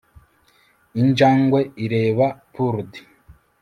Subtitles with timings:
[1.01, 2.91] Injangwe ireba purrd